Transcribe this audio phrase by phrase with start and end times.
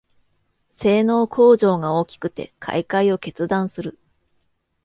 [0.71, 3.99] 性能向上が大きくて買いかえを決断する